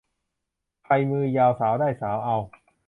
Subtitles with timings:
[0.83, 2.37] ใครมือยาวสาวได้สาวเอา